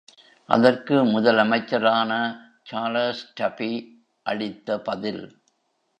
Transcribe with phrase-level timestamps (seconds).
[0.49, 2.11] அதற்கு முதல் அமைச்சரான
[2.63, 3.71] சார்லஸ் டபி
[4.25, 5.23] அளித்த பதில்.